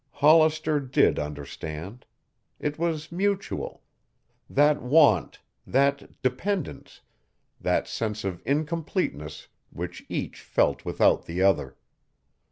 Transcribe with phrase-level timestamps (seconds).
[0.13, 2.07] Hollister did understand.
[2.59, 3.83] It was mutual,
[4.49, 7.01] that want, that dependence,
[7.59, 11.77] that sense of incompleteness which each felt without the other.